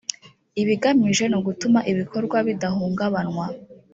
[0.61, 3.45] ibigamijwe ni ugutuma ibikorwa bidahungabanwa